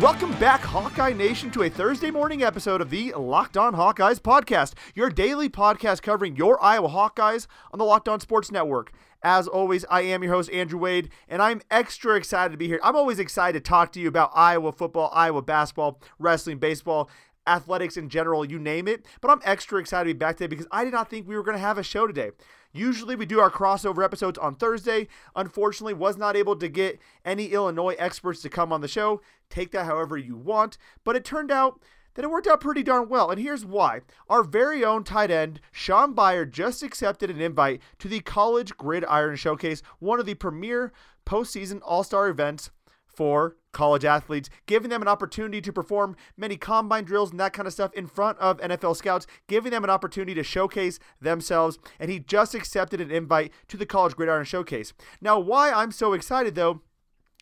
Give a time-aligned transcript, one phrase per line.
[0.00, 4.72] Welcome back, Hawkeye Nation, to a Thursday morning episode of the Locked On Hawkeyes podcast,
[4.94, 8.92] your daily podcast covering your Iowa Hawkeyes on the Locked On Sports Network.
[9.22, 12.80] As always, I am your host, Andrew Wade, and I'm extra excited to be here.
[12.82, 17.10] I'm always excited to talk to you about Iowa football, Iowa basketball, wrestling, baseball,
[17.50, 19.04] athletics in general, you name it.
[19.20, 21.42] But I'm extra excited to be back today because I did not think we were
[21.42, 22.30] going to have a show today.
[22.72, 25.08] Usually we do our crossover episodes on Thursday.
[25.34, 29.20] Unfortunately, was not able to get any Illinois experts to come on the show.
[29.48, 30.78] Take that however you want.
[31.04, 31.80] But it turned out
[32.14, 33.30] that it worked out pretty darn well.
[33.30, 34.00] And here's why.
[34.28, 39.36] Our very own tight end, Shaun Beyer, just accepted an invite to the College Gridiron
[39.36, 40.92] Showcase, one of the premier
[41.26, 42.70] postseason all star events
[43.12, 47.66] for college athletes, giving them an opportunity to perform many combine drills and that kind
[47.66, 51.78] of stuff in front of NFL scouts, giving them an opportunity to showcase themselves.
[51.98, 54.92] And he just accepted an invite to the College Gridiron Showcase.
[55.20, 56.82] Now, why I'm so excited though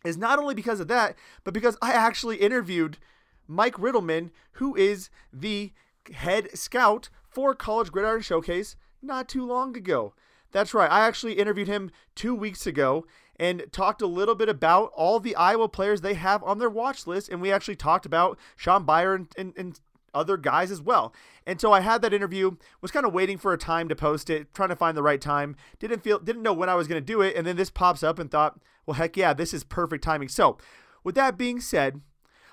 [0.05, 2.99] is not only because of that, but because I actually interviewed
[3.47, 5.73] Mike Riddleman, who is the
[6.13, 10.15] head scout for College Gridiron Showcase, not too long ago.
[10.51, 10.91] That's right.
[10.91, 13.07] I actually interviewed him two weeks ago
[13.39, 17.07] and talked a little bit about all the Iowa players they have on their watch
[17.07, 17.29] list.
[17.29, 19.81] And we actually talked about Shaun Beyer and, and, and
[20.15, 21.15] other guys as well.
[21.47, 24.29] And so I had that interview, was kind of waiting for a time to post
[24.29, 25.57] it, trying to find the right time.
[25.79, 28.03] Didn't feel didn't know when I was going to do it, and then this pops
[28.03, 30.59] up and thought, "Well, heck yeah, this is perfect timing." So,
[31.05, 32.01] with that being said,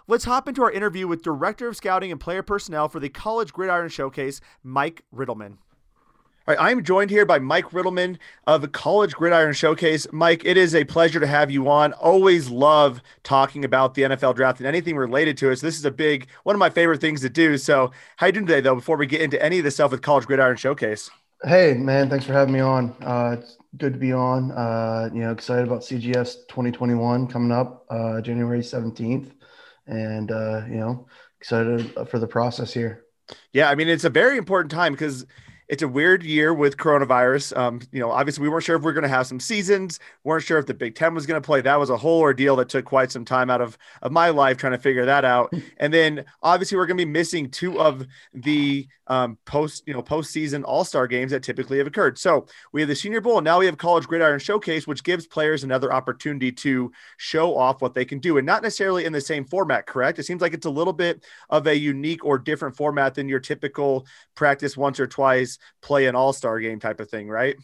[0.08, 3.52] let's hop into our interview with Director of Scouting and Player Personnel for the College
[3.52, 5.58] Gridiron Showcase, Mike Riddleman.
[6.48, 10.06] All right, I'm joined here by Mike Riddleman of the College Gridiron Showcase.
[10.12, 11.92] Mike, it is a pleasure to have you on.
[11.94, 15.56] Always love talking about the NFL draft and anything related to it.
[15.56, 17.58] So this is a big one of my favorite things to do.
[17.58, 18.76] So how you doing today, though?
[18.76, 21.10] Before we get into any of the stuff with College Gridiron Showcase.
[21.44, 22.96] Hey, man, thanks for having me on.
[23.02, 24.52] Uh, it's good to be on.
[24.52, 29.32] Uh, you know, excited about CGS 2021 coming up uh, January 17th,
[29.88, 31.08] and uh, you know,
[31.40, 33.06] excited for the process here.
[33.52, 35.26] Yeah, I mean, it's a very important time because
[35.68, 37.56] it's a weird year with coronavirus.
[37.58, 40.00] Um, you know, obviously we weren't sure if we are going to have some seasons,
[40.24, 41.62] We weren't sure if the Big Ten was going to play.
[41.62, 44.58] That was a whole ordeal that took quite some time out of, of my life
[44.58, 45.54] trying to figure that out.
[45.78, 50.02] And then obviously we're going to be missing two of the um, post, you know,
[50.02, 52.18] postseason all-star games that typically have occurred.
[52.18, 55.28] So we have the Senior Bowl, and now we have College Gridiron Showcase, which gives
[55.28, 59.22] players another opportunity to show off what they can do, and not necessarily in the
[59.22, 59.86] same format.
[59.86, 60.18] Correct?
[60.18, 63.40] It seems like it's a little bit of a unique or different format than your
[63.40, 67.56] typical practice once or twice play an all star game type of thing, right?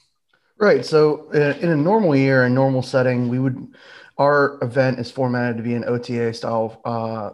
[0.57, 0.85] Right.
[0.85, 3.73] So uh, in a normal year, a normal setting, we would
[4.17, 7.31] our event is formatted to be an OTA style uh,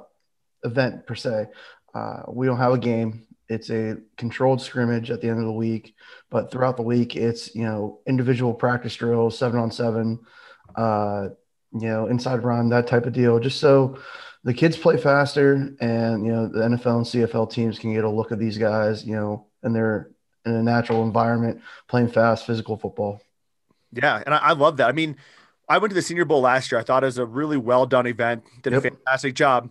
[0.63, 1.47] event per se.
[1.93, 3.27] Uh, we don't have a game.
[3.49, 5.95] It's a controlled scrimmage at the end of the week,
[6.29, 10.19] but throughout the week, it's you know individual practice drills, seven on seven,
[10.75, 11.29] uh,
[11.73, 13.97] you know inside run, that type of deal, just so
[14.43, 18.09] the kids play faster, and you know the NFL and CFL teams can get a
[18.09, 20.11] look at these guys, you know, and they're
[20.47, 23.21] in a natural environment, playing fast, physical football.
[23.91, 24.89] Yeah, and I, I love that.
[24.89, 25.17] I mean,
[25.69, 26.79] I went to the Senior Bowl last year.
[26.79, 28.43] I thought it was a really well done event.
[28.61, 28.79] Did yep.
[28.85, 29.69] a fantastic job.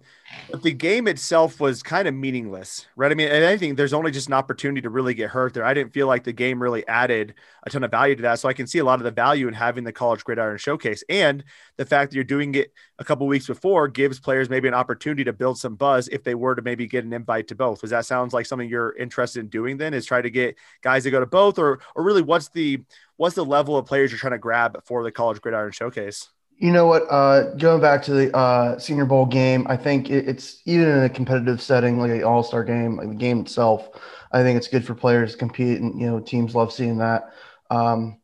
[0.50, 3.10] But the game itself was kind of meaningless, right?
[3.10, 5.64] I mean, and I think there's only just an opportunity to really get hurt there.
[5.64, 8.38] I didn't feel like the game really added a ton of value to that.
[8.38, 11.02] So I can see a lot of the value in having the college gridiron showcase.
[11.08, 11.44] And
[11.76, 15.24] the fact that you're doing it a couple weeks before gives players maybe an opportunity
[15.24, 17.80] to build some buzz if they were to maybe get an invite to both.
[17.80, 21.04] Does that sounds like something you're interested in doing then is try to get guys
[21.04, 22.82] to go to both or or really what's the
[23.16, 26.30] what's the level of players you're trying to grab for the college gridiron showcase?
[26.58, 27.02] You know what?
[27.10, 31.04] Uh, going back to the uh, Senior Bowl game, I think it, it's even in
[31.04, 33.90] a competitive setting, like an All Star game, like the game itself.
[34.32, 37.32] I think it's good for players to compete, and you know, teams love seeing that.
[37.70, 38.18] Um,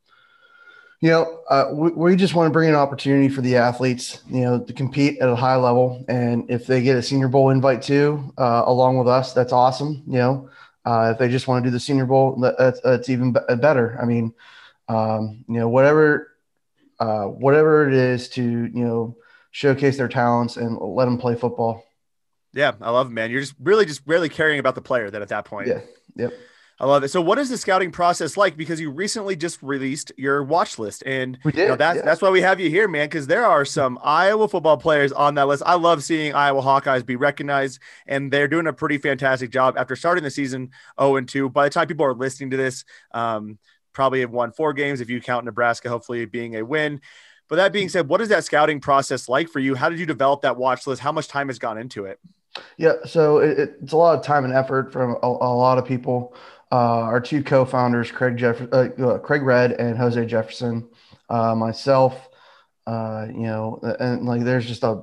[1.02, 4.42] you know, uh, we, we, just want to bring an opportunity for the athletes, you
[4.42, 7.82] know, to compete at a high level, and if they get a Senior Bowl invite
[7.82, 10.02] too, uh, along with us, that's awesome.
[10.06, 10.50] You know,
[10.86, 13.98] uh, if they just want to do the Senior Bowl, that's, that's even better.
[14.00, 14.32] I mean,
[14.88, 16.31] um, you know, whatever
[17.02, 19.16] uh, whatever it is to you know
[19.50, 21.82] showcase their talents and let them play football.
[22.54, 23.30] Yeah, I love it, man.
[23.30, 25.66] You're just really just really caring about the player then at that point.
[25.66, 25.80] Yeah.
[26.16, 26.32] Yep.
[26.78, 27.08] I love it.
[27.08, 28.56] So, what is the scouting process like?
[28.56, 31.62] Because you recently just released your watch list, and we did.
[31.62, 32.04] You know, that's yeah.
[32.04, 33.06] that's why we have you here, man.
[33.06, 35.62] Because there are some Iowa football players on that list.
[35.66, 39.96] I love seeing Iowa Hawkeyes be recognized, and they're doing a pretty fantastic job after
[39.96, 40.70] starting the season
[41.00, 41.50] 0 and 2.
[41.50, 43.58] By the time people are listening to this, um,
[43.92, 47.00] probably have won four games if you count Nebraska, hopefully being a win.
[47.48, 49.74] But that being said, what is that scouting process like for you?
[49.74, 51.02] How did you develop that watch list?
[51.02, 52.18] How much time has gone into it?
[52.76, 55.84] Yeah, so it, it's a lot of time and effort from a, a lot of
[55.84, 56.34] people.
[56.70, 60.88] Uh, our two co-founders, Craig Jeff, uh, uh Craig Red and Jose Jefferson,
[61.28, 62.28] uh, myself,
[62.86, 65.02] uh, you know, and like there's just a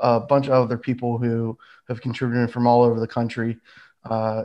[0.00, 1.56] a bunch of other people who
[1.88, 3.58] have contributed from all over the country.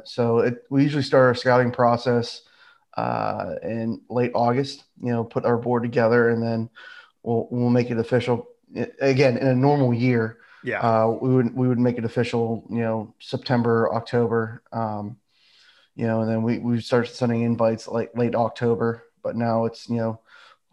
[0.06, 2.44] So it, we usually start our scouting process
[3.00, 4.84] uh, in late August.
[5.01, 6.69] You know, put our board together, and then
[7.24, 8.48] we'll we'll make it official.
[9.00, 12.66] Again, in a normal year, yeah, uh, we would we would make it official.
[12.69, 14.63] You know, September, October.
[14.72, 15.18] Um,
[15.96, 19.04] you know, and then we we start sending invites like late October.
[19.24, 20.19] But now it's you know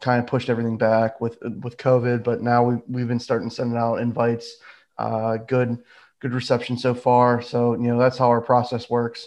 [0.00, 2.24] kind of pushed everything back with with COVID.
[2.24, 4.56] But now we we've been starting sending out invites.
[4.98, 5.78] Uh, good
[6.20, 7.40] good reception so far.
[7.40, 9.26] So you know that's how our process works.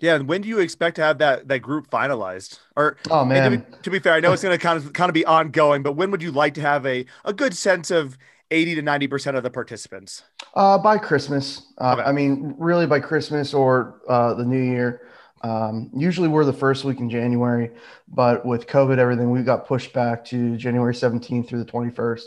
[0.00, 2.60] Yeah, and when do you expect to have that that group finalized?
[2.76, 4.92] Or oh man, to be, to be, fair, I know it's going to kind of
[4.92, 7.90] kind of be ongoing, but when would you like to have a a good sense
[7.90, 8.16] of
[8.50, 10.22] eighty to ninety percent of the participants?
[10.54, 11.72] Uh, by Christmas.
[11.80, 12.02] Uh, okay.
[12.02, 15.02] I mean, really by Christmas or uh, the New Year.
[15.42, 17.70] Um, usually we're the first week in January,
[18.08, 22.24] but with COVID, everything we got pushed back to January 17th through the 21st.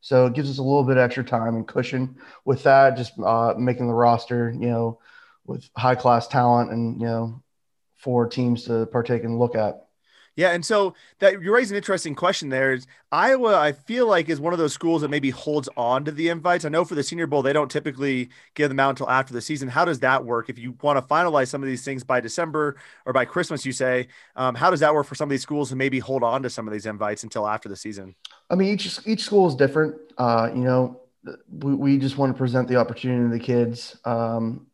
[0.00, 3.54] So it gives us a little bit extra time and cushion with that, just uh,
[3.58, 4.98] making the roster, you know,
[5.46, 7.42] with high class talent and, you know,
[7.96, 9.84] for teams to partake and look at.
[10.36, 12.72] Yeah, and so that you raise an interesting question there.
[12.72, 13.56] Is Iowa?
[13.56, 16.64] I feel like is one of those schools that maybe holds on to the invites.
[16.64, 19.40] I know for the Senior Bowl they don't typically give them out until after the
[19.40, 19.68] season.
[19.68, 20.50] How does that work?
[20.50, 22.76] If you want to finalize some of these things by December
[23.06, 25.68] or by Christmas, you say, um, how does that work for some of these schools
[25.68, 28.16] to maybe hold on to some of these invites until after the season?
[28.50, 29.94] I mean, each each school is different.
[30.18, 31.00] Uh, you know,
[31.48, 33.96] we, we just want to present the opportunity to the kids.
[34.04, 34.66] Um,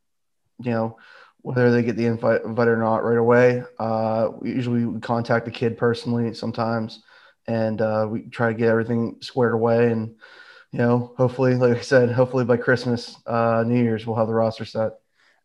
[0.62, 0.96] you know
[1.42, 3.62] whether they get the invite, or not right away.
[3.78, 7.02] Uh, we usually we contact the kid personally sometimes,
[7.46, 9.90] and uh, we try to get everything squared away.
[9.90, 10.16] And
[10.72, 14.34] you know, hopefully, like I said, hopefully by Christmas, uh, New Year's, we'll have the
[14.34, 14.92] roster set.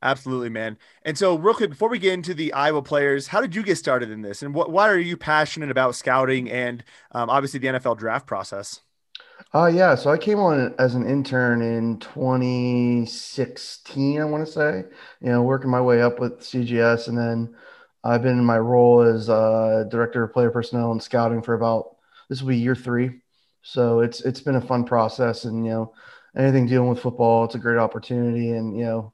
[0.02, 0.78] Absolutely, man.
[1.04, 3.78] And so, real quick, before we get into the Iowa players, how did you get
[3.78, 7.68] started in this, and what, why are you passionate about scouting and um, obviously the
[7.68, 8.82] NFL draft process?
[9.54, 9.96] Uh, yeah.
[9.96, 14.84] So I came on as an intern in 2016, I want to say,
[15.22, 17.08] you know, working my way up with CGS.
[17.08, 17.56] And then
[18.04, 21.96] I've been in my role as uh, director of player personnel and scouting for about,
[22.30, 23.22] this will be year three.
[23.62, 25.94] So it's, it's been a fun process and, you know,
[26.38, 28.52] anything dealing with football, it's a great opportunity.
[28.52, 29.14] And, you know,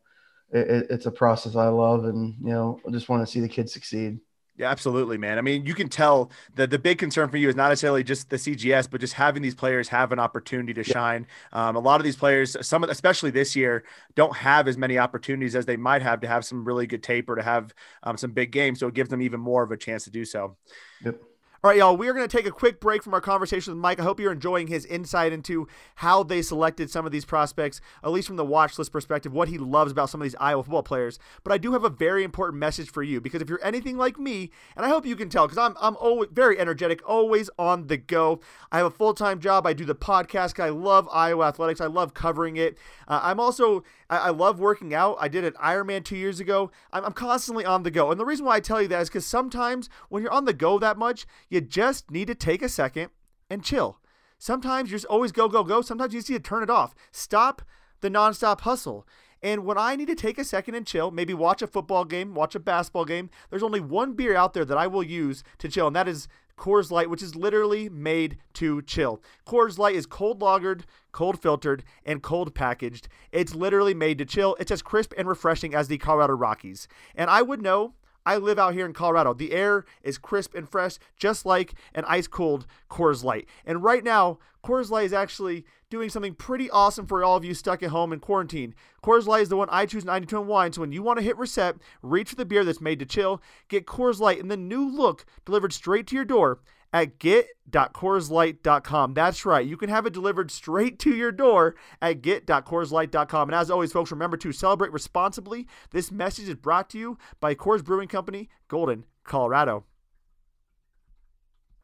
[0.51, 3.49] it, it's a process I love and, you know, I just want to see the
[3.49, 4.19] kids succeed.
[4.61, 5.39] Yeah, absolutely, man.
[5.39, 8.29] I mean, you can tell that the big concern for you is not necessarily just
[8.29, 10.93] the CGS, but just having these players have an opportunity to yeah.
[10.93, 11.27] shine.
[11.51, 15.55] Um, a lot of these players, some especially this year, don't have as many opportunities
[15.55, 17.73] as they might have to have some really good tape or to have
[18.03, 18.79] um, some big games.
[18.79, 20.57] So it gives them even more of a chance to do so.
[21.03, 21.19] Yep.
[21.63, 23.79] All right, y'all, we are going to take a quick break from our conversation with
[23.79, 23.99] Mike.
[23.99, 28.09] I hope you're enjoying his insight into how they selected some of these prospects, at
[28.09, 30.81] least from the watch list perspective, what he loves about some of these Iowa football
[30.81, 31.19] players.
[31.43, 34.17] But I do have a very important message for you because if you're anything like
[34.17, 37.85] me, and I hope you can tell because I'm, I'm always very energetic, always on
[37.85, 38.39] the go.
[38.71, 39.67] I have a full time job.
[39.67, 40.59] I do the podcast.
[40.59, 41.79] I love Iowa athletics.
[41.79, 42.75] I love covering it.
[43.07, 45.15] Uh, I'm also I, I, love working out.
[45.19, 46.71] I did an Ironman two years ago.
[46.91, 48.09] I'm, I'm constantly on the go.
[48.09, 50.53] And the reason why I tell you that is because sometimes when you're on the
[50.53, 53.09] go that much, you just need to take a second
[53.49, 53.99] and chill.
[54.39, 55.81] Sometimes you just always go, go, go.
[55.81, 56.95] Sometimes you just need to turn it off.
[57.11, 57.61] Stop
[57.99, 59.05] the nonstop hustle.
[59.43, 62.33] And when I need to take a second and chill, maybe watch a football game,
[62.33, 65.67] watch a basketball game, there's only one beer out there that I will use to
[65.67, 66.27] chill, and that is
[66.57, 69.21] Coors Light, which is literally made to chill.
[69.45, 73.09] Coors Light is cold lagered, cold filtered, and cold packaged.
[73.31, 74.55] It's literally made to chill.
[74.59, 76.87] It's as crisp and refreshing as the Colorado Rockies.
[77.15, 79.33] And I would know I live out here in Colorado.
[79.33, 83.47] The air is crisp and fresh, just like an ice cold Coors Light.
[83.65, 87.53] And right now, Coors Light is actually doing something pretty awesome for all of you
[87.53, 88.75] stuck at home in quarantine.
[89.03, 90.71] Coors Light is the one I choose 92 and wine.
[90.71, 93.41] So when you want to hit reset, reach for the beer that's made to chill.
[93.67, 96.59] Get Coors Light in the new look delivered straight to your door
[96.93, 99.13] at get.coorslight.com.
[99.13, 99.65] That's right.
[99.65, 103.49] You can have it delivered straight to your door at get.coorslight.com.
[103.49, 105.67] And as always, folks, remember to celebrate responsibly.
[105.91, 109.85] This message is brought to you by Coors Brewing Company, Golden, Colorado.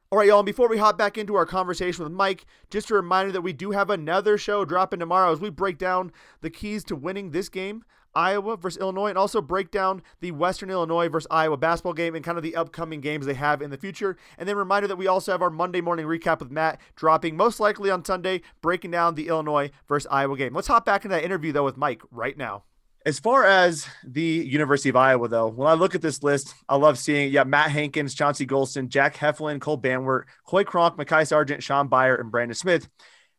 [0.10, 2.94] All right, y'all, and before we hop back into our conversation with Mike, just a
[2.94, 6.86] reminder that we do have another show dropping tomorrow as we break down the keys
[6.86, 7.84] to winning this game
[8.16, 12.24] Iowa versus Illinois, and also break down the Western Illinois versus Iowa basketball game and
[12.24, 14.18] kind of the upcoming games they have in the future.
[14.38, 17.60] And then reminder that we also have our Monday morning recap with Matt dropping most
[17.60, 20.54] likely on Sunday, breaking down the Illinois versus Iowa game.
[20.54, 22.64] Let's hop back into that interview though with Mike right now.
[23.06, 26.76] As far as the University of Iowa, though, when I look at this list, I
[26.76, 31.64] love seeing yeah Matt Hankins, Chauncey Golston, Jack Heflin, Cole Banwart, Coy Cronk, Mekhi Sargent,
[31.64, 32.90] Shaun Beyer, and Brandon Smith.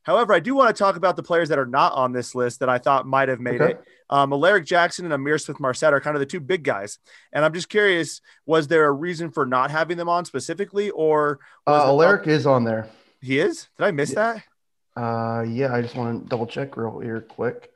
[0.08, 2.60] However, I do want to talk about the players that are not on this list
[2.60, 3.72] that I thought might have made Okay.
[3.72, 3.84] it.
[4.08, 6.98] Um, Alaric Jackson and Ihmir Smith-Marsette are kind of the two big guys.
[7.30, 11.40] And I'm just curious, was there a reason for not having them on specifically, or
[11.66, 12.88] was Uh, Alaric is on there.
[13.20, 13.68] he is?
[13.76, 14.42] Did I miss that?
[14.96, 17.70] Uh, yeah, I just want to double check real here quick.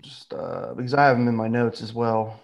[0.00, 2.40] Just uh, because I have him in my notes as well.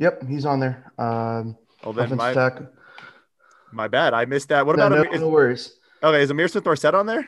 [0.00, 0.92] Yep, he's on there.
[0.98, 2.34] Um, Oh, then my,
[3.72, 4.12] my bad.
[4.12, 4.66] I missed that.
[4.66, 5.14] What No, about no, Ihmir?
[5.14, 5.78] is- no worries.
[6.02, 7.26] okay, is Ihmir Smith-Marsette on there?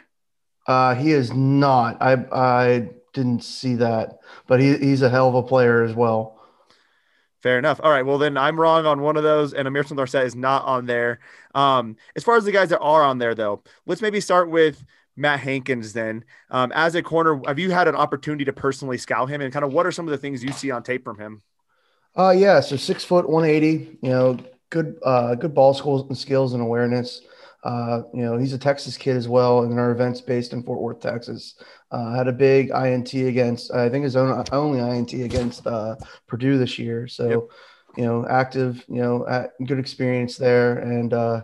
[0.66, 1.96] Uh, he is not.
[2.02, 6.38] I I didn't see that, but he, he's a hell of a player as well.
[7.42, 7.80] Fair enough.
[7.82, 8.04] All right.
[8.06, 11.18] Well, then I'm wrong on one of those, and Ihmir Smith-Marsette is not on there.
[11.54, 14.84] Um, as far as the guys that are on there, though, let's maybe start with
[15.16, 15.94] Matt Hankins.
[15.94, 19.50] Then, um, as a corner, have you had an opportunity to personally scout him, and
[19.52, 21.40] kind of what are some of the things you see on tape from him?
[22.16, 22.60] Uh, yeah.
[22.60, 23.98] So six foot, one eighty.
[24.02, 24.38] You know,
[24.70, 27.22] good, uh, good ball skills and skills and awareness.
[27.64, 30.80] Uh, you know, he's a Texas kid as well, and our events based in Fort
[30.80, 31.54] Worth, Texas.
[31.92, 35.94] Uh, had a big INT against, I think his own only INT against uh,
[36.26, 37.06] Purdue this year.
[37.06, 37.40] So, Yep.
[37.98, 38.84] you know, active.
[38.88, 41.42] You know, at, good experience there, and uh,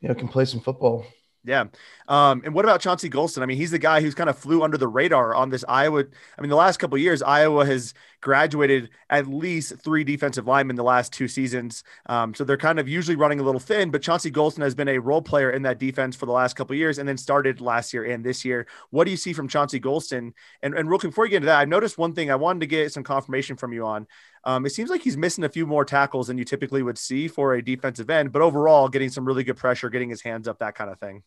[0.00, 1.04] you know, can play some football.
[1.42, 1.64] Yeah.
[2.06, 3.42] Um, and what about Chauncey Golston?
[3.42, 6.04] I mean, he's the guy who's kind of flew under the radar on this Iowa.
[6.36, 10.82] I mean, the last couple years, Iowa has graduated at least three defensive linemen the
[10.82, 11.82] last two seasons.
[12.06, 14.88] Um, so they're kind of usually running a little thin, but Chauncey Golston has been
[14.88, 17.94] a role player in that defense for the last couple years and then started last
[17.94, 18.66] year and this year.
[18.90, 20.32] What do you see from Chauncey Golston?
[20.62, 22.60] And, and real quick, before you get into that, I noticed one thing I wanted
[22.60, 24.06] to get some confirmation from you on.
[24.44, 27.28] Um, it seems like he's missing a few more tackles than you typically would see
[27.28, 30.58] for a defensive end, but overall, getting some really good pressure, getting his hands up,
[30.60, 31.22] that kind of thing.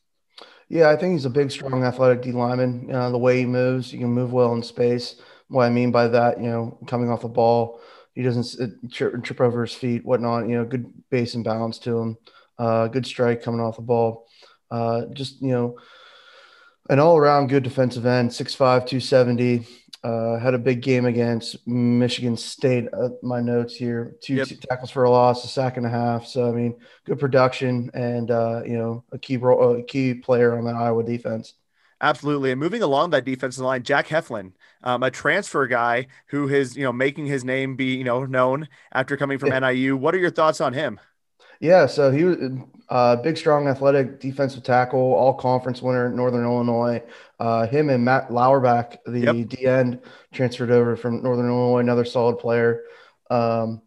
[0.70, 2.90] Yeah, I think he's a big, strong, athletic D lineman.
[2.92, 5.16] Uh, the way he moves, he can move well in space.
[5.48, 7.80] What I mean by that, you know, coming off the ball,
[8.14, 10.48] he doesn't sit, trip, trip over his feet, whatnot.
[10.48, 12.18] You know, good base and balance to him.
[12.58, 14.28] Uh, good strike coming off the ball.
[14.72, 15.78] Uh, just you know,
[16.90, 18.32] an all-around good defensive end.
[18.32, 19.68] 6'5", 270.
[20.04, 22.88] Uh, had a big game against Michigan State.
[22.94, 24.48] Uh, my notes here: two Yep.
[24.70, 26.26] tackles for a loss, a sack and a half.
[26.28, 30.58] So I mean, good production, and uh, you know, a key role, a key player
[30.58, 31.54] on that Iowa defense.
[32.02, 32.52] Absolutely.
[32.52, 34.52] And moving along that defensive line, Jack Heflin,
[34.84, 38.68] um, a transfer guy who is, you know, making his name be, you know, known
[38.92, 39.54] after coming from Yeah.
[39.54, 39.96] NIU.
[39.96, 41.00] What are your thoughts on him?
[41.64, 42.38] Yeah, so he was
[42.90, 47.02] uh, big, strong, athletic defensive tackle, all conference winner at Northern Illinois.
[47.40, 49.48] Uh, him and Matt Lauerbach, the Yep.
[49.48, 50.02] D end,
[50.34, 52.84] transferred over from Northern Illinois, another solid player.
[53.30, 53.82] Um,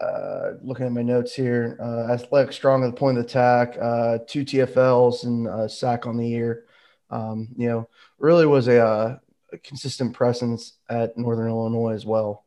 [0.00, 4.20] uh, looking at my notes here, uh, athletic, strong at the point of attack, uh,
[4.26, 6.64] two TFLs and a sack on the year.
[7.10, 9.18] Um, you know, really was a, uh,
[9.52, 12.46] a consistent presence at Northern Illinois as well.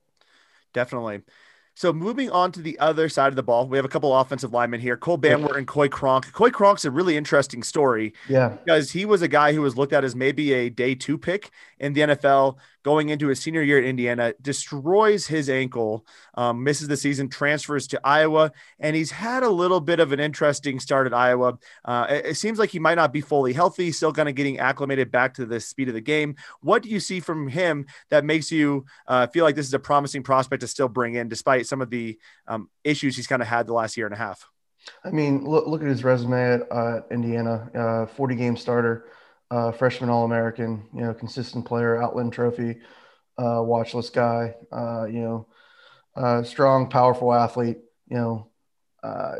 [0.73, 1.21] Definitely.
[1.75, 4.53] So moving on to the other side of the ball, we have a couple offensive
[4.53, 6.31] linemen here, Cole Banwart and Coy Cronk.
[6.31, 8.49] Coy Cronk's a really interesting story Yeah.
[8.63, 11.49] because he was a guy who was looked at as maybe a day two pick
[11.79, 16.87] in the NFL going into his senior year at Indiana, destroys his ankle, um, misses
[16.87, 21.07] the season, transfers to Iowa, and he's had a little bit of an interesting start
[21.07, 21.57] at Iowa.
[21.85, 24.59] Uh, it, it seems like he might not be fully healthy, still kind of getting
[24.59, 26.35] acclimated back to the speed of the game.
[26.61, 29.79] What do you see from him that makes you uh, feel like this is a
[29.79, 33.47] promising prospect to still bring in, despite some of the um, issues he's kind of
[33.47, 34.47] had the last year and a half?
[35.03, 39.05] I mean, look, look at his resume at uh, Indiana, uh, 40 game starter,
[39.53, 42.71] uh, freshman All American, you know, consistent player, Outland Trophy,
[43.37, 45.47] uh, watch list guy, uh, you know,
[46.15, 47.77] uh, strong, powerful athlete,
[48.09, 48.47] you know,
[49.03, 49.35] uh,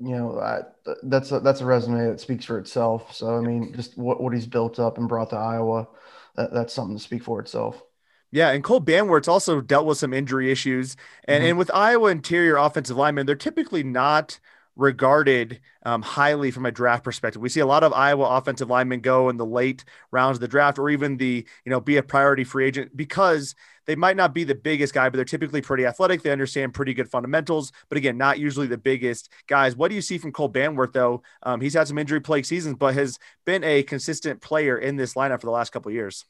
[0.00, 0.62] you know, I,
[1.02, 3.14] that's a, that's a resume that speaks for itself.
[3.14, 5.88] So, I mean, just what, what he's built up and brought to Iowa,
[6.36, 7.82] that, that's something to speak for itself.
[8.30, 11.48] Yeah, and Cole Banwart's also dealt with some injury issues, and Mhm.
[11.48, 14.38] and with Iowa interior offensive linemen, they're typically not
[14.78, 17.42] regarded um, highly from a draft perspective.
[17.42, 20.48] We see a lot of Iowa offensive linemen go in the late rounds of the
[20.48, 23.54] draft, or even the you know be a priority free agent because
[23.84, 26.22] they might not be the biggest guy, but they're typically pretty athletic.
[26.22, 29.74] They understand pretty good fundamentals, but again, not usually the biggest guys.
[29.76, 31.22] What do you see from Cole Banwart though?
[31.42, 35.14] Um, he's had some injury plagued seasons, but has been a consistent player in this
[35.14, 36.24] lineup for the last couple years.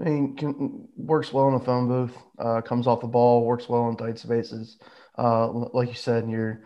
[0.00, 2.16] I mean, can, works well in a phone booth.
[2.38, 4.78] Uh, comes off the ball, works well in tight spaces.
[5.18, 6.62] Uh, like you said, you're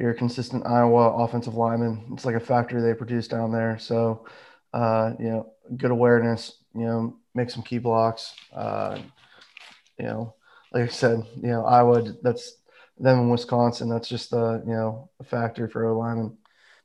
[0.00, 2.06] you're a consistent Iowa offensive lineman.
[2.12, 3.78] It's like a factory they produce down there.
[3.78, 4.26] So,
[4.72, 6.56] uh, you know, good awareness.
[6.74, 8.34] You know, make some key blocks.
[8.50, 8.98] Uh,
[9.98, 10.34] you know,
[10.72, 12.02] like I said, you know, Iowa.
[12.22, 12.56] That's
[12.98, 13.90] them in Wisconsin.
[13.90, 16.36] That's just uh, you know a factory for a lineman.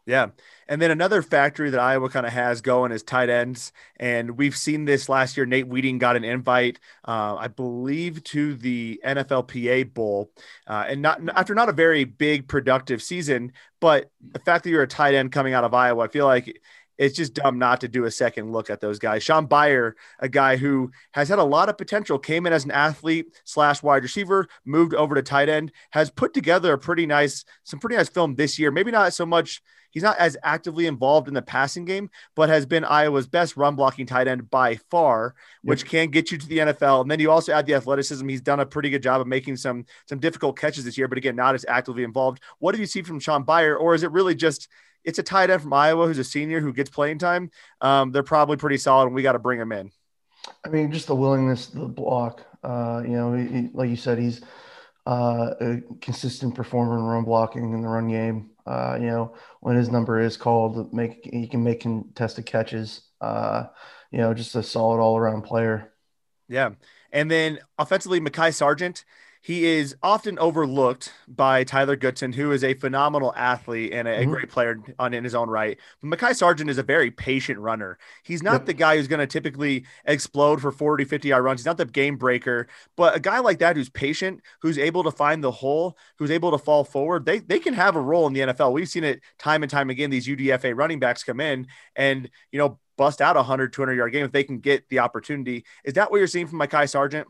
[0.05, 0.27] Yeah.
[0.67, 3.71] And then another factory that Iowa kind of has going is tight ends.
[3.97, 5.45] And we've seen this last year.
[5.47, 10.31] Nate Wieting got an invite, uh, I believe, to the NFLPA Bowl.
[10.67, 14.83] Uh, and not after not a very big productive season, but the fact that you're
[14.83, 16.55] a tight end coming out of Iowa, I feel like
[16.97, 19.23] it's just dumb not to do a second look at those guys.
[19.23, 22.71] Shaun Beyer, a guy who has had a lot of potential, came in as an
[22.71, 27.43] athlete slash wide receiver, moved over to tight end, has put together a pretty nice,
[27.63, 28.71] some pretty nice film this year.
[28.71, 29.61] Maybe not so much
[29.95, 33.75] He's not as actively involved in the passing game, but has been Iowa's best run
[33.75, 35.89] blocking tight end by far, which yep.
[35.89, 37.01] can get you to the NFL.
[37.01, 38.27] And then you also add the athleticism.
[38.27, 41.17] He's done a pretty good job of making some some difficult catches this year, but
[41.17, 42.41] again, not as actively involved.
[42.59, 44.67] What do you see from Shaun Beyer, or is it really just
[45.05, 47.49] it's a tight end from Iowa who's a senior who gets playing time?
[47.79, 49.91] Um, they're probably pretty solid, and we got to bring him in.
[50.65, 52.45] I mean, just the willingness to block.
[52.63, 54.41] Uh, you know, he, like you said, he's
[55.05, 58.51] uh, a consistent performer in run blocking in the run game.
[58.65, 63.01] Uh, you know, when his number is called, make he can make contested catches.
[63.21, 63.65] Uh,
[64.11, 65.93] you know, just a solid all around player.
[66.47, 66.71] Yeah,
[67.11, 69.05] and then offensively, Mekhi Sargent
[69.45, 74.31] he is often overlooked by Tyler Goodson, who is a phenomenal athlete and a, mm-hmm.
[74.31, 75.77] great player on in his own right.
[76.01, 77.99] But Mekhi Sargent is a very patient runner.
[78.23, 78.65] He's not yep.
[78.65, 81.59] the guy who's going to typically explode for 40, 50 yard runs.
[81.59, 85.11] He's not the game breaker, but a guy like that who's patient, who's able to
[85.11, 88.33] find the hole, who's able to fall forward, they, they can have a role in
[88.33, 88.73] the NFL.
[88.73, 90.09] We've seen it time and time again.
[90.09, 94.11] These UDFA running backs come in and, you know, bust out a 100, 200 yard
[94.11, 95.65] game if they can get the opportunity.
[95.83, 97.27] Is that what you're seeing from Mekhi Sargent?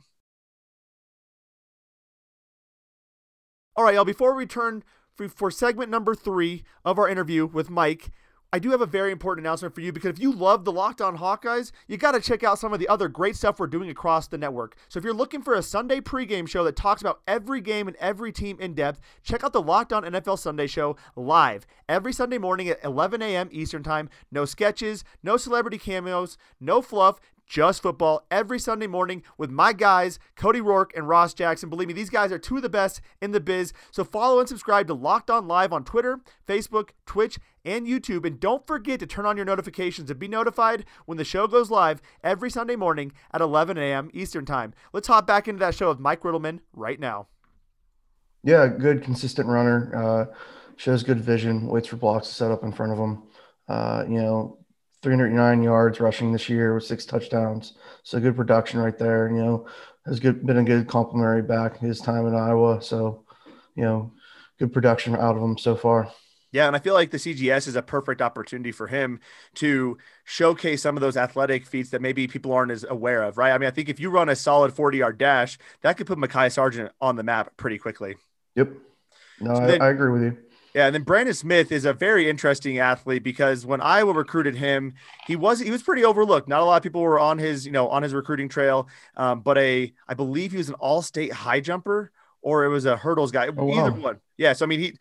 [3.77, 7.69] All right, y'all, before we return for, for segment number three of our interview with
[7.69, 8.09] Mike,
[8.53, 11.01] I do have a very important announcement for you because if you love the Locked
[11.01, 13.89] On Hawkeyes, you got to check out some of the other great stuff we're doing
[13.89, 14.77] across the network.
[14.87, 17.97] So if you're looking for a Sunday pregame show that talks about every game and
[17.97, 22.37] every team in depth, check out the Locked On NFL Sunday show live every Sunday
[22.37, 23.49] morning at 11 a.m.
[23.51, 24.09] Eastern Time.
[24.31, 30.19] No sketches, no celebrity cameos, no fluff, just football every Sunday morning with my guys,
[30.35, 31.69] Cody Rourke and Ross Jackson.
[31.69, 33.73] Believe me, these guys are two of the best in the biz.
[33.91, 38.25] So follow and subscribe to Locked On Live on Twitter, Facebook, Twitch, and YouTube.
[38.25, 41.69] And don't forget to turn on your notifications and be notified when the show goes
[41.69, 44.09] live every Sunday morning at 11 a.m.
[44.13, 44.73] Eastern Time.
[44.93, 47.27] Let's hop back into that show with Mike Riddleman right now.
[48.43, 49.91] Yeah, good, consistent runner.
[49.95, 50.35] Uh,
[50.77, 53.23] shows good vision, waits for blocks to set up in front of him.
[53.67, 54.59] Uh, you know,
[55.05, 57.73] 309 yards rushing this year with six touchdowns.
[58.01, 59.29] So good production right there.
[59.29, 59.67] You know,
[60.07, 62.81] has good been a good complimentary back his time in Iowa.
[62.81, 63.23] So,
[63.75, 64.11] you know,
[64.57, 66.11] good production out of him so far.
[66.51, 69.19] Yeah, and I feel like the CGS is a perfect opportunity for him
[69.55, 73.51] to showcase some of those athletic feats that maybe people aren't as aware of, right?
[73.51, 76.17] I mean, I think if you run a solid 40 yard dash, that could put
[76.17, 78.15] Mekhi Sargent on the map pretty quickly.
[78.55, 78.71] Yep.
[79.41, 80.37] No, so I, then, I agree with you.
[80.75, 84.95] Yeah, and then Brandon Smith is a very interesting athlete because when Iowa recruited him,
[85.25, 86.49] he was he was pretty overlooked.
[86.49, 89.39] Not a lot of people were on his you know on his recruiting trail, um,
[89.39, 92.11] but a I believe he was an all-state high jumper
[92.41, 93.47] or it was a hurdles guy.
[93.47, 93.99] Oh, Either wow.
[94.01, 94.19] one.
[94.35, 94.97] Yeah, so I mean he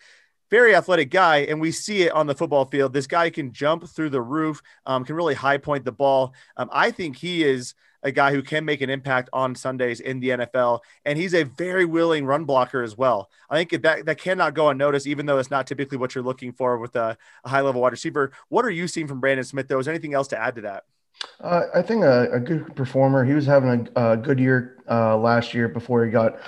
[0.49, 2.93] very athletic guy, and we see it on the football field.
[2.93, 6.35] This guy can jump through the roof, um, can really high point the ball.
[6.57, 10.21] Um, I think he is a guy who can make an impact on Sundays in
[10.21, 13.31] the NFL, and he's a very willing run blocker as well.
[13.51, 16.53] I think that that cannot go unnoticed, even though it's not typically what you're looking
[16.53, 18.33] for with a, a high level wide receiver.
[18.49, 19.67] What are you seeing from Brandon Smith?
[19.69, 20.85] Though, is anything else to add to that?
[21.41, 23.25] Uh, I think a, a, good performer.
[23.25, 26.39] He was having a, a good year uh, last year before he got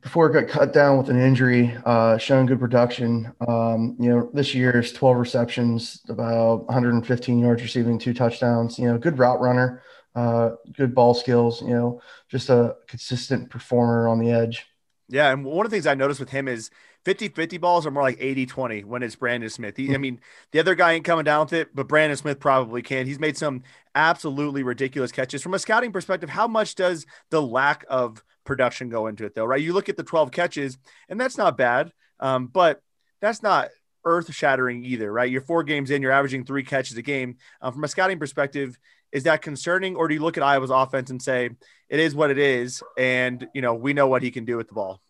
[0.00, 3.32] before it got cut down with an injury, uh, showing good production.
[3.46, 8.78] Um, you know, this year's 12 receptions, about 115 yards receiving, two touchdowns.
[8.78, 9.82] You know, good route runner
[10.14, 14.66] uh, good ball skills, you know, just a consistent performer on the edge.
[15.08, 15.32] Yeah.
[15.32, 16.70] And one of the things I noticed with him is
[17.04, 19.76] 50 50 balls are more like 80 20 when it's Brandon Smith.
[19.76, 20.00] He, I hmm.
[20.00, 20.20] mean,
[20.52, 23.06] the other guy ain't coming down with it, but Brandon Smith probably can.
[23.06, 23.62] He's made some
[23.94, 25.42] absolutely ridiculous catches.
[25.42, 29.44] From a scouting perspective, how much does the lack of production go into it, though,
[29.44, 29.60] right?
[29.60, 32.82] You look at the 12 catches, and that's not bad, um, but
[33.20, 33.68] that's not
[34.04, 35.30] earth shattering either, right?
[35.30, 37.36] You're four games in, you're averaging three catches a game.
[37.60, 38.78] Um, from a scouting perspective,
[39.12, 41.50] is that concerning, or do you look at Iowa's offense and say
[41.88, 44.68] it is what it is, and you know we know what he can do with
[44.68, 45.00] the ball?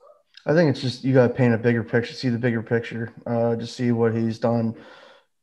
[0.46, 3.12] I think it's just you got to paint a bigger picture, see the bigger picture,
[3.26, 4.74] uh, just see what he's done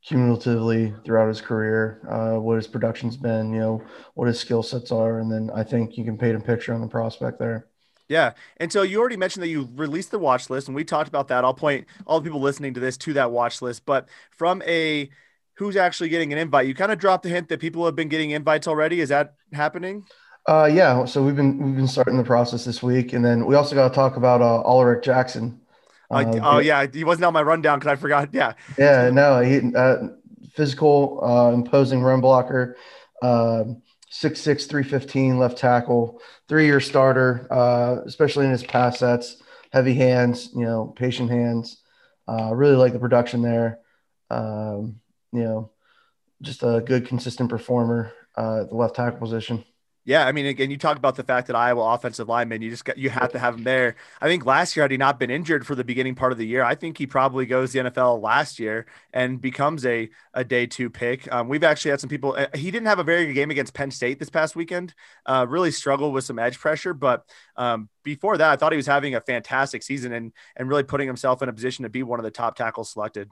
[0.03, 4.91] cumulatively throughout his career, uh, what his production's been, you know, what his skill sets
[4.91, 7.67] are, and then I think you can paint a picture on the prospect there.
[8.09, 8.33] Yeah.
[8.57, 11.27] And so you already mentioned that you released the watch list, and we talked about
[11.27, 11.43] that.
[11.43, 13.85] I'll point all the people listening to this to that watch list.
[13.85, 15.09] But from a
[15.57, 16.67] who's actually getting an invite.
[16.67, 19.01] You kind of dropped the hint that people have been getting invites already.
[19.01, 20.05] Is that happening?
[20.47, 21.03] Uh, yeah.
[21.05, 23.89] So we've been we've been starting the process this week, and then we also got
[23.89, 25.59] to talk about uh, Alaric Jackson.
[26.09, 28.29] Uh, oh yeah, he wasn't on my rundown because I forgot.
[28.31, 28.53] Yeah.
[28.77, 30.07] Yeah, no, he uh,
[30.53, 32.77] physical, uh, imposing run blocker,
[33.21, 33.65] uh,
[34.09, 39.41] six six three fifteen left tackle, three year starter, uh, especially in his pass sets,
[39.73, 41.81] heavy hands, you know, patient hands.
[42.25, 43.79] Uh, really like the production there.
[44.29, 44.99] Um,
[45.31, 45.71] you know,
[46.41, 49.63] just a good consistent performer uh, at the left tackle position.
[50.07, 52.85] Yeah, I mean, again, you talk about the fact that Iowa offensive lineman, you just
[52.85, 53.97] got you have to have him there.
[54.21, 56.47] I think last year had he not been injured for the beginning part of the
[56.47, 60.65] year, I think he probably goes the NFL last year and becomes a a day
[60.65, 61.29] two pick.
[61.29, 62.35] Um, we've actually had some people.
[62.37, 64.93] Uh, he didn't have a very good game against Penn State this past weekend.
[65.25, 67.25] Uh, really struggled with some edge pressure, but
[67.57, 71.07] um, before that, I thought he was having a fantastic season and and really putting
[71.07, 73.29] himself in a position to be one of the top tackles selected.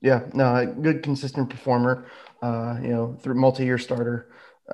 [0.00, 2.06] Yeah, no, a good consistent performer.
[2.42, 4.28] Uh, you know, through multi-year starter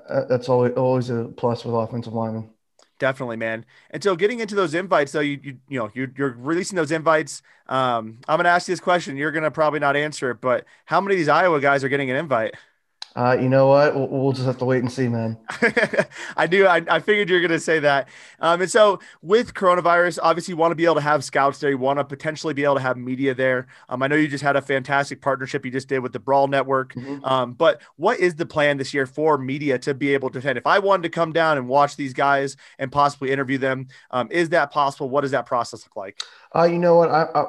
[0.08, 2.50] uh, that's always always a plus with offensive linemen.
[2.98, 3.64] Definitely, man.
[3.90, 6.92] And so, getting into those invites, though, you you, you know you're, you're releasing those
[6.92, 7.42] invites.
[7.66, 9.16] Um, I'm going to ask you this question.
[9.16, 11.88] You're going to probably not answer it, but how many of these Iowa guys are
[11.88, 12.54] getting an invite?
[13.16, 13.94] Uh, you know what?
[13.94, 15.36] We'll, we'll, just have to wait and see, man.
[16.36, 16.66] I do.
[16.66, 18.08] I, I figured you're going to say that.
[18.38, 21.70] Um, and so, with coronavirus, obviously, you want to be able to have scouts there.
[21.70, 23.66] You want to potentially be able to have media there.
[23.88, 26.46] Um, I know you just had a fantastic partnership you just did with the Brawl
[26.46, 26.94] Network.
[26.94, 27.24] Mm-hmm.
[27.24, 30.58] Um, but what is the plan this year for media to be able to attend?
[30.58, 34.28] If I wanted to come down and watch these guys and possibly interview them, um,
[34.30, 35.10] is that possible?
[35.10, 36.20] What does that process look like?
[36.54, 37.10] Uh, you know what?
[37.10, 37.44] I, I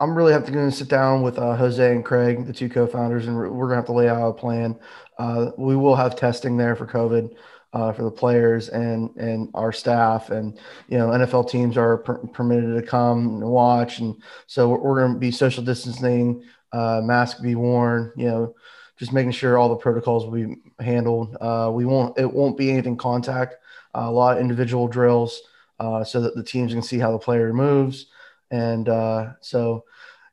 [0.00, 3.36] I'm really have to sit down with uh, Jose and Craig, the two co-founders, and
[3.36, 4.78] we're, we're gonna have to lay out a plan.
[5.18, 7.34] Uh, we will have testing there for COVID
[7.72, 10.56] uh, for the players and and our staff, and
[10.88, 14.14] you know NFL teams are per- permitted to come and watch, and
[14.46, 18.54] so we're, we're gonna be social distancing, uh, mask be worn, you know,
[18.98, 21.36] just making sure all the protocols will be handled.
[21.40, 23.56] Uh, we won't it won't be anything contact,
[23.96, 25.42] uh, a lot of individual drills,
[25.80, 28.06] so that the teams can see how the player moves
[28.50, 29.84] and uh, so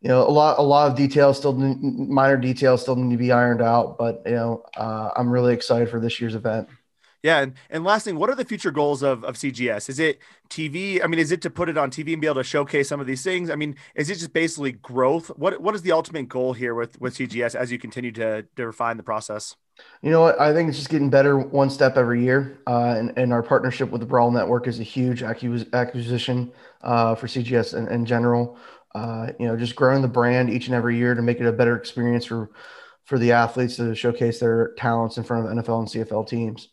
[0.01, 3.31] you know a lot a lot of details still minor details still need to be
[3.31, 6.69] ironed out but you know uh, i'm really excited for this year's event.
[7.23, 10.19] Yeah and, and last thing what are the future goals of, of cgs is it
[10.49, 12.87] tv i mean is it to put it on tv and be able to showcase
[12.87, 13.49] some of these things?
[13.49, 15.27] I mean is it just basically growth?
[15.29, 18.67] What what is the ultimate goal here with with cgs as you continue to, to
[18.67, 19.55] refine the process?
[20.01, 20.39] You know what?
[20.39, 22.59] I think it's just getting better one step every year.
[22.65, 26.51] Uh, and, and our partnership with the Brawl Network is a huge acquisition
[26.85, 28.57] uh, for CGS in, in general.
[28.93, 31.51] Uh, you know, just growing the brand each and every year to make it a
[31.51, 32.51] better experience for
[33.03, 36.69] for the athletes to showcase their talents in front of NFL and CFL teams.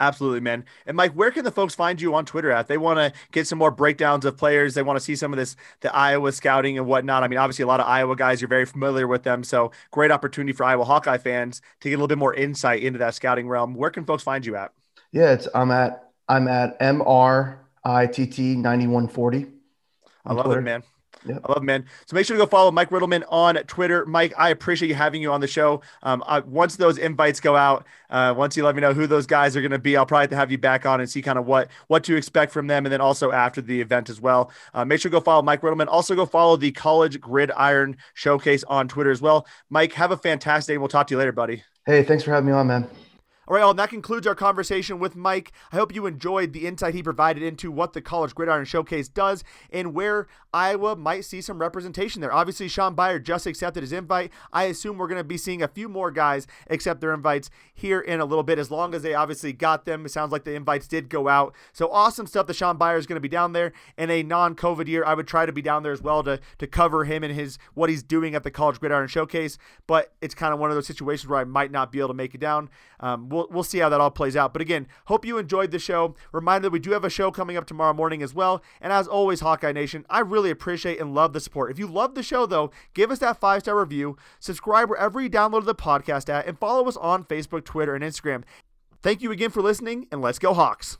[0.00, 0.64] Absolutely, man.
[0.86, 2.68] And Mike, where can the folks find you on Twitter at?
[2.68, 4.72] They want to get some more breakdowns of players.
[4.72, 7.22] They want to see some of this, the Iowa scouting and whatnot.
[7.22, 9.44] I mean, obviously, a lot of Iowa guys, you're very familiar with them.
[9.44, 12.98] So, great opportunity for Iowa Hawkeye fans to get a little bit more insight into
[12.98, 13.74] that scouting realm.
[13.74, 14.72] Where can folks find you at?
[15.12, 17.02] Yeah, it's I'm at I'm at M
[17.84, 19.46] R I T T ninety one forty.
[20.24, 20.60] I love Twitter.
[20.60, 20.82] it, man.
[21.26, 21.40] Yep.
[21.44, 21.84] I love it, man.
[22.06, 24.06] So make sure to go follow Mike Riddleman on Twitter.
[24.06, 25.82] Mike, I appreciate you having you on the show.
[26.02, 29.26] Um, I, once those invites go out, uh, once you let me know who those
[29.26, 31.20] guys are going to be, I'll probably have to have you back on and see
[31.20, 34.18] kind of what what to expect from them, and then also after the event as
[34.18, 34.50] well.
[34.72, 35.88] Uh, make sure to go follow Mike Riddleman.
[35.88, 39.46] Also go follow the College Gridiron Showcase on Twitter as well.
[39.68, 40.78] Mike, have a fantastic day.
[40.78, 41.62] We'll talk to you later, buddy.
[41.84, 42.88] Hey, thanks for having me on, man.
[43.48, 45.50] All right, well, that concludes our conversation with Mike.
[45.72, 49.42] I hope you enjoyed the insight he provided into what the College Gridiron Showcase does
[49.72, 52.32] and where Iowa might see some representation there.
[52.32, 54.30] Obviously, Shaun Beyer just accepted his invite.
[54.52, 58.00] I assume we're going to be seeing a few more guys accept their invites here
[58.00, 60.04] in a little bit, as long as they obviously got them.
[60.04, 61.54] It sounds like the invites did go out.
[61.72, 64.86] So awesome stuff that Shaun Beyer is going to be down there in a non-COVID
[64.86, 65.04] year.
[65.04, 67.58] I would try to be down there as well to to cover him and his
[67.74, 69.58] what he's doing at the College Gridiron Showcase.
[69.86, 72.14] But it's kind of one of those situations where I might not be able to
[72.14, 72.68] make it down.
[73.00, 74.52] Um, we'll, we'll see how that all plays out.
[74.52, 76.14] But again, hope you enjoyed the show.
[76.32, 78.62] Reminder that we do have a show coming up tomorrow morning as well.
[78.80, 81.70] And as always, Hawkeye Nation, I really appreciate and love the support.
[81.70, 85.30] If you love the show, though, give us that five star review, subscribe wherever you
[85.30, 88.42] download the podcast at, and follow us on Facebook, Twitter, and Instagram.
[89.02, 90.98] Thank you again for listening, and let's go, Hawks.